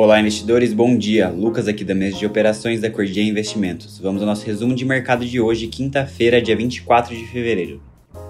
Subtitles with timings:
[0.00, 1.28] Olá, investidores, bom dia.
[1.28, 3.98] Lucas aqui da mesa de operações da Cordia Investimentos.
[3.98, 7.82] Vamos ao nosso resumo de mercado de hoje, quinta-feira, dia 24 de fevereiro.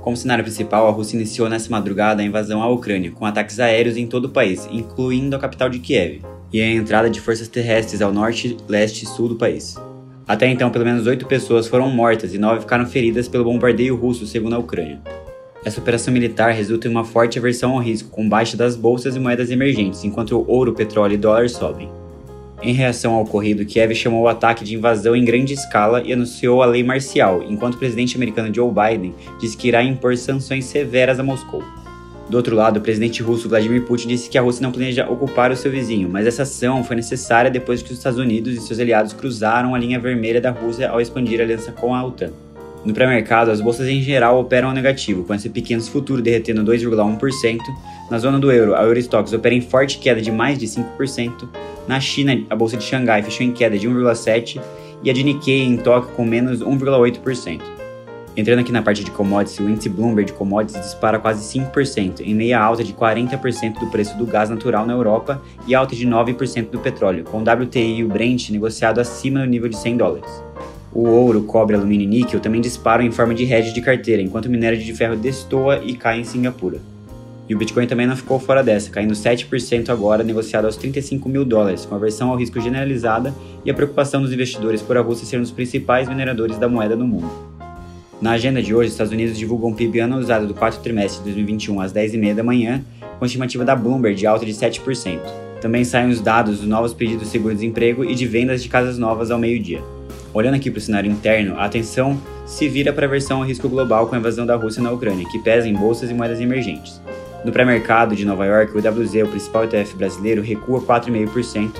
[0.00, 3.98] Como cenário principal, a Rússia iniciou nessa madrugada a invasão à Ucrânia, com ataques aéreos
[3.98, 8.00] em todo o país, incluindo a capital de Kiev, e a entrada de forças terrestres
[8.00, 9.76] ao norte, leste e sul do país.
[10.26, 14.26] Até então, pelo menos oito pessoas foram mortas e nove ficaram feridas pelo bombardeio russo,
[14.26, 14.98] segundo a Ucrânia.
[15.62, 19.20] Essa operação militar resulta em uma forte aversão ao risco, com baixa das bolsas e
[19.20, 21.88] moedas emergentes, enquanto o ouro, petróleo e dólar sobem.
[22.62, 26.62] Em reação ao ocorrido, Kiev chamou o ataque de invasão em grande escala e anunciou
[26.62, 31.20] a lei marcial, enquanto o presidente americano Joe Biden disse que irá impor sanções severas
[31.20, 31.62] a Moscou.
[32.30, 35.50] Do outro lado, o presidente russo Vladimir Putin disse que a Rússia não planeja ocupar
[35.50, 38.78] o seu vizinho, mas essa ação foi necessária depois que os Estados Unidos e seus
[38.78, 42.30] aliados cruzaram a linha vermelha da Rússia ao expandir a aliança com a OTAN.
[42.84, 47.58] No pré-mercado, as bolsas em geral operam negativo, com S&P 500 futuro derretendo 2,1%.
[48.10, 51.48] Na zona do euro, a Eurostox opera em forte queda de mais de 5%.
[51.86, 54.60] Na China, a bolsa de Xangai fechou em queda de 1,7%
[55.02, 57.60] e a de Nikkei em Tóquio com menos 1,8%.
[58.36, 62.34] Entrando aqui na parte de commodities, o índice Bloomberg de commodities dispara quase 5%, em
[62.34, 66.70] meia alta de 40% do preço do gás natural na Europa e alta de 9%
[66.70, 70.49] do petróleo, com o WTI e o Brent negociado acima do nível de 100 dólares.
[70.92, 74.46] O ouro, cobre, alumínio e níquel também disparam em forma de hedge de carteira, enquanto
[74.46, 76.80] o minério de ferro destoa e cai em Singapura.
[77.48, 81.44] E o Bitcoin também não ficou fora dessa, caindo 7% agora, negociado aos 35 mil
[81.44, 85.38] dólares, com aversão ao risco generalizada e a preocupação dos investidores por a Rússia ser
[85.38, 87.30] um dos principais mineradores da moeda no mundo.
[88.20, 91.18] Na agenda de hoje, os Estados Unidos divulgam o PIB ano usado do quarto trimestre
[91.20, 92.84] de 2021 às 10h30 da manhã,
[93.18, 95.20] com estimativa da Bloomberg de alta de 7%.
[95.60, 99.30] Também saem os dados dos novos pedidos de seguro-desemprego e de vendas de casas novas
[99.30, 99.82] ao meio-dia.
[100.32, 103.68] Olhando aqui para o cenário interno, a atenção se vira para a versão ao risco
[103.68, 107.00] global com a invasão da Rússia na Ucrânia, que pesa em bolsas e moedas emergentes.
[107.44, 111.72] No pré-mercado de Nova York, o WZ, o principal ETF brasileiro, recua 4,5%,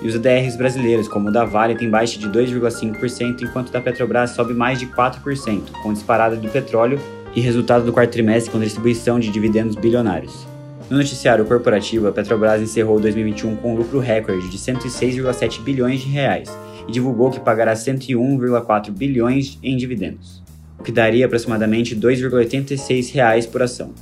[0.00, 3.82] e os ADRs brasileiros, como o da Vale, tem baixa de 2,5%, enquanto o da
[3.82, 6.98] Petrobras sobe mais de 4%, com disparada do petróleo
[7.34, 10.49] e resultado do quarto trimestre com distribuição de dividendos bilionários.
[10.90, 16.08] No noticiário corporativo, a Petrobras encerrou 2021 com um lucro recorde de 106,7 bilhões de
[16.08, 16.50] reais,
[16.88, 20.42] e divulgou que pagará 101,4 bilhões em dividendos,
[20.76, 23.94] o que daria aproximadamente R$ 2,86 por ação.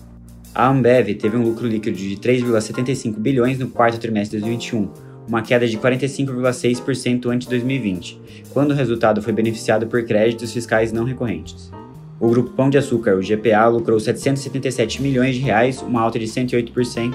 [0.54, 4.90] A Ambev teve um lucro líquido de 3,75 bilhões no quarto trimestre de 2021,
[5.28, 8.18] uma queda de 45,6% ante 2020,
[8.54, 11.70] quando o resultado foi beneficiado por créditos fiscais não recorrentes.
[12.20, 16.24] O grupo Pão de Açúcar, o GPA, lucrou 777 milhões de reais, uma alta de
[16.24, 17.14] 108%.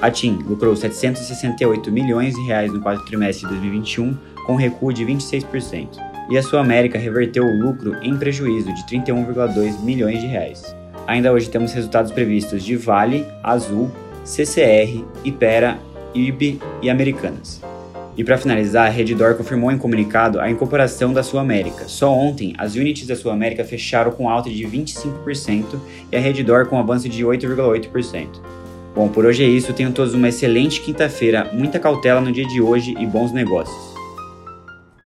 [0.00, 4.16] A TIM lucrou 768 milhões de reais no quarto trimestre de 2021,
[4.46, 5.98] com recuo de 26%,
[6.30, 10.74] e a Sul América reverteu o lucro em prejuízo de 31,2 milhões de reais.
[11.08, 13.90] Ainda hoje temos resultados previstos de Vale, Azul,
[14.24, 15.78] CCR, Ipera,
[16.14, 17.60] IRB e Americanas.
[18.18, 21.84] E para finalizar, a Reddor confirmou em comunicado a incorporação da Sul América.
[21.86, 25.78] Só ontem, as units da Sul América fecharam com alta de 25%
[26.10, 28.26] e a Reddor com avanço de 8,8%.
[28.92, 29.72] Bom, por hoje é isso.
[29.72, 33.87] Tenham todos uma excelente quinta-feira, muita cautela no dia de hoje e bons negócios.